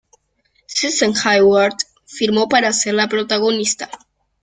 [0.65, 3.87] Susan Hayward firmó para ser la protagonista.